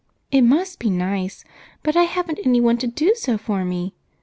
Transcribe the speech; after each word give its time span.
"It 0.31 0.41
must 0.41 0.79
be 0.79 0.89
nice, 0.89 1.43
but 1.83 1.95
I 1.95 2.05
haven't 2.05 2.39
anyone 2.43 2.79
to 2.79 2.87
do 2.87 3.13
so 3.13 3.37
for 3.37 3.63
me. 3.63 3.93